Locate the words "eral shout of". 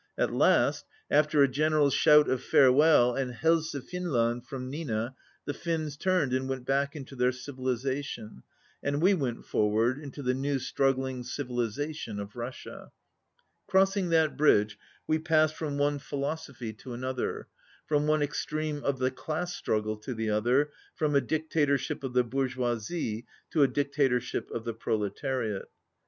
1.73-2.41